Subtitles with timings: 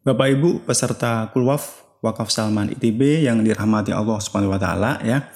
[0.00, 5.28] Bapak Ibu peserta Kulwaf Wakaf Salman ITB yang dirahmati Allah Subhanahu wa taala ya.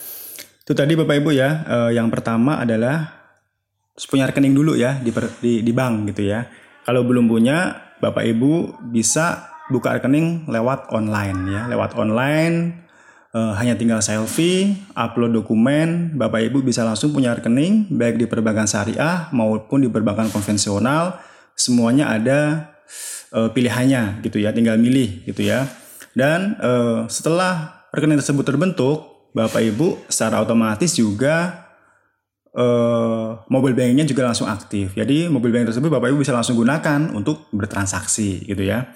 [0.64, 3.12] Itu tadi Bapak Ibu ya, eh, yang pertama adalah
[4.08, 5.12] punya rekening dulu ya di,
[5.44, 6.48] di di bank gitu ya.
[6.88, 12.88] Kalau belum punya, Bapak Ibu bisa buka rekening lewat online ya, lewat online
[13.36, 18.64] eh, hanya tinggal selfie, upload dokumen, Bapak Ibu bisa langsung punya rekening baik di perbankan
[18.64, 21.20] syariah maupun di perbankan konvensional,
[21.52, 22.72] semuanya ada
[23.34, 25.66] uh, pilihannya gitu ya, tinggal milih gitu ya.
[26.14, 31.66] Dan uh, setelah rekening tersebut terbentuk, Bapak Ibu secara otomatis juga
[32.54, 34.94] uh, mobile bankingnya juga langsung aktif.
[34.94, 38.94] Jadi mobile banking tersebut Bapak Ibu bisa langsung gunakan untuk bertransaksi gitu ya.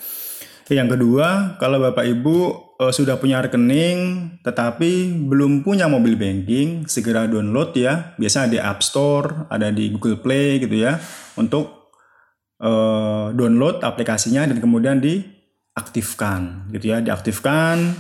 [0.69, 2.37] Yang kedua, kalau Bapak Ibu
[2.77, 8.15] uh, sudah punya rekening tetapi belum punya mobile banking, segera download ya.
[8.21, 11.01] Biasa di App Store, ada di Google Play gitu ya
[11.41, 11.78] untuk
[12.63, 16.99] uh, download aplikasinya dan kemudian diaktifkan gitu ya.
[17.03, 17.95] Diaktifkan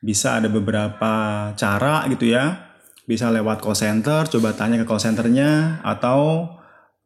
[0.00, 1.14] bisa ada beberapa
[1.56, 2.72] cara gitu ya.
[3.06, 6.50] Bisa lewat call center coba tanya ke call centernya atau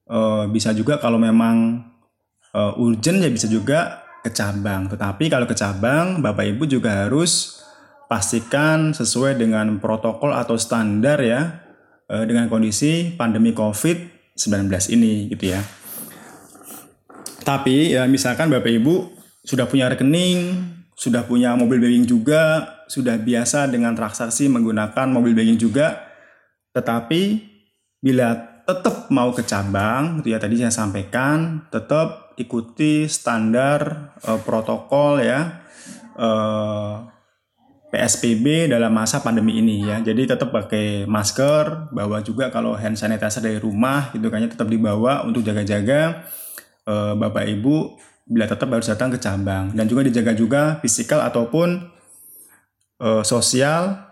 [0.08, 1.84] uh, bisa juga kalau memang
[2.56, 4.88] uh, urgent ya bisa juga ke cabang.
[4.88, 7.60] Tetapi kalau ke cabang bapak ibu juga harus
[8.10, 11.62] pastikan sesuai dengan protokol atau standar ya
[12.10, 14.66] dengan kondisi pandemi COVID-19
[14.98, 15.62] ini gitu ya.
[17.50, 19.10] Tapi ya misalkan Bapak Ibu
[19.42, 25.58] sudah punya rekening, sudah punya mobil banking juga, sudah biasa dengan transaksi menggunakan mobil banking
[25.58, 25.98] juga,
[26.70, 27.42] tetapi
[27.98, 35.66] bila tetap mau ke cabang, ya tadi saya sampaikan, tetap ikuti standar uh, protokol ya
[36.14, 36.94] uh, eh,
[37.90, 39.98] PSBB dalam masa pandemi ini ya.
[39.98, 45.26] Jadi tetap pakai masker, bawa juga kalau hand sanitizer dari rumah gitu kayaknya tetap dibawa
[45.26, 46.30] untuk jaga-jaga
[46.90, 47.94] uh, Bapak Ibu
[48.26, 51.86] bila tetap harus datang ke cabang dan juga dijaga juga fisikal ataupun
[53.02, 54.10] uh, sosial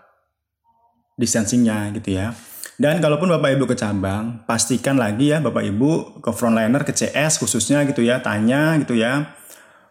[1.19, 2.31] distancingnya gitu ya.
[2.79, 7.43] Dan kalaupun Bapak Ibu ke cabang, pastikan lagi ya Bapak Ibu ke frontliner ke CS
[7.43, 9.35] khususnya gitu ya, tanya gitu ya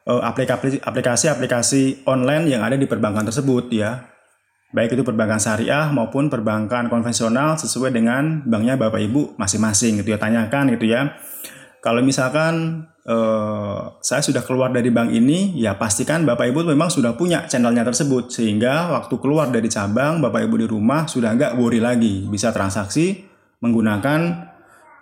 [0.09, 0.21] eh,
[0.89, 4.09] aplikasi-aplikasi online yang ada di perbankan tersebut ya.
[4.73, 10.17] Baik itu perbankan syariah maupun perbankan konvensional sesuai dengan banknya Bapak Ibu masing-masing gitu ya.
[10.17, 11.13] Tanyakan gitu ya
[11.79, 17.15] kalau misalkan uh, saya sudah keluar dari bank ini, ya pastikan Bapak Ibu memang sudah
[17.15, 21.79] punya channelnya tersebut sehingga waktu keluar dari cabang Bapak Ibu di rumah sudah nggak worry
[21.79, 23.25] lagi bisa transaksi
[23.63, 24.51] menggunakan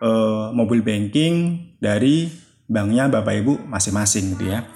[0.04, 2.28] uh, mobil banking dari
[2.68, 4.68] banknya Bapak Ibu masing-masing gitu ya.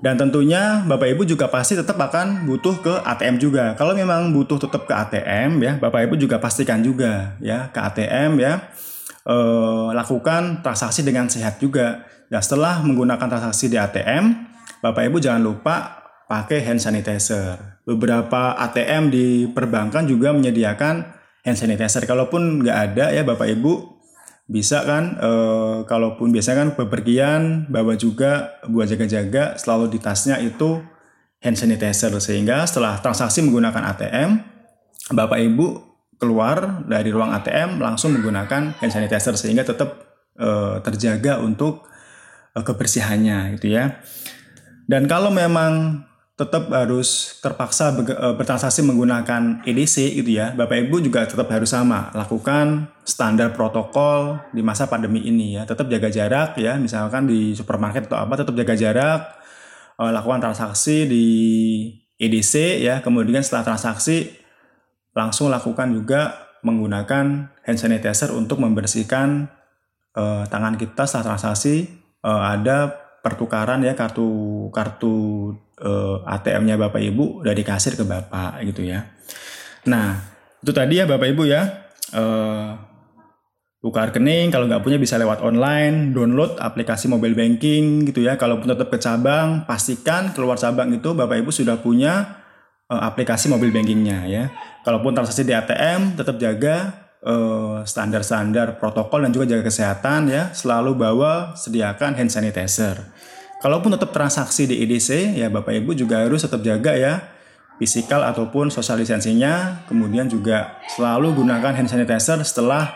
[0.00, 3.72] Dan tentunya Bapak Ibu juga pasti tetap akan butuh ke ATM juga.
[3.76, 8.40] Kalau memang butuh tetap ke ATM ya, Bapak Ibu juga pastikan juga ya ke ATM
[8.40, 8.60] ya
[9.26, 12.06] eh, lakukan transaksi dengan sehat juga.
[12.30, 14.34] Ya setelah menggunakan transaksi di ATM,
[14.82, 17.82] Bapak Ibu jangan lupa pakai hand sanitizer.
[17.86, 21.06] Beberapa ATM di perbankan juga menyediakan
[21.46, 22.02] hand sanitizer.
[22.02, 23.96] Kalaupun nggak ada ya Bapak Ibu
[24.46, 25.30] bisa kan e,
[25.90, 30.82] kalaupun biasa kan bepergian bawa juga buat jaga-jaga selalu di tasnya itu
[31.42, 34.30] hand sanitizer sehingga setelah transaksi menggunakan ATM
[35.14, 35.66] Bapak Ibu
[36.16, 40.00] keluar dari ruang ATM langsung menggunakan hand sanitizer sehingga tetap
[40.40, 41.84] uh, terjaga untuk
[42.56, 44.00] uh, kebersihannya gitu ya.
[44.86, 46.04] Dan kalau memang
[46.36, 52.12] tetap harus terpaksa eh, bertransaksi menggunakan EDC gitu ya, Bapak Ibu juga tetap harus sama
[52.12, 58.12] lakukan standar protokol di masa pandemi ini ya, tetap jaga jarak ya, misalkan di supermarket
[58.12, 59.20] atau apa tetap jaga jarak,
[59.96, 61.26] lakukan transaksi di
[62.20, 64.45] EDC ya, kemudian setelah transaksi
[65.16, 69.48] langsung lakukan juga menggunakan hand sanitizer untuk membersihkan
[70.12, 71.88] uh, tangan kita saat transaksi
[72.20, 72.92] uh, ada
[73.24, 75.14] pertukaran ya kartu kartu
[75.82, 79.02] uh, eh, ATM-nya Bapak Ibu dari kasir ke Bapak gitu ya.
[79.90, 80.14] Nah,
[80.62, 81.90] itu tadi ya Bapak Ibu ya.
[82.14, 82.78] Uh,
[83.82, 88.66] buka rekening kalau nggak punya bisa lewat online download aplikasi mobile banking gitu ya kalaupun
[88.66, 92.45] tetap ke cabang pastikan keluar cabang itu bapak ibu sudah punya
[92.90, 94.44] uh, aplikasi mobil bankingnya ya.
[94.86, 100.50] Kalaupun transaksi di ATM tetap jaga uh, standar-standar protokol dan juga jaga kesehatan ya.
[100.54, 103.02] Selalu bawa sediakan hand sanitizer.
[103.56, 107.24] Kalaupun tetap transaksi di EDC ya Bapak Ibu juga harus tetap jaga ya
[107.80, 109.84] fisikal ataupun social distancingnya.
[109.88, 112.94] Kemudian juga selalu gunakan hand sanitizer setelah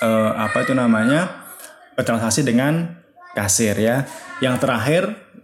[0.00, 1.46] uh, apa itu namanya
[1.94, 2.96] bertransaksi dengan
[3.36, 4.08] kasir ya.
[4.40, 5.02] Yang terakhir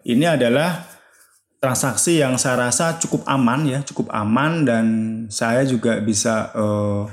[0.09, 0.98] ini adalah
[1.59, 4.87] transaksi yang saya rasa cukup aman ya, cukup aman dan
[5.31, 7.11] saya juga bisa uh,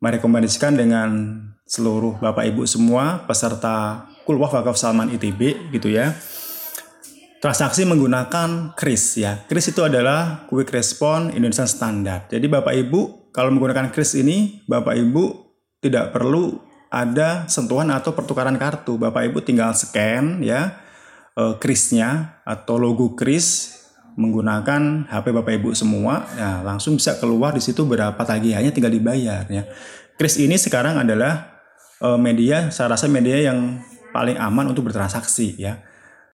[0.00, 6.14] merekomendasikan dengan seluruh Bapak Ibu semua peserta Kulwah Wakaf Salman ITB gitu ya.
[7.42, 9.42] transaksi menggunakan kris ya.
[9.50, 12.30] Kris itu adalah Quick Response Indonesian Standard.
[12.30, 15.24] Jadi Bapak Ibu kalau menggunakan kris ini, Bapak Ibu
[15.82, 18.94] tidak perlu ada sentuhan atau pertukaran kartu.
[18.94, 20.70] Bapak Ibu tinggal scan ya
[21.60, 23.78] krisnya atau logo kris
[24.20, 29.48] menggunakan HP Bapak Ibu semua, ya langsung bisa keluar di situ berapa tagihannya tinggal dibayar
[29.48, 29.64] ya.
[30.20, 31.62] Kris ini sekarang adalah
[32.04, 33.80] eh, media, saya rasa media yang
[34.12, 35.80] paling aman untuk bertransaksi ya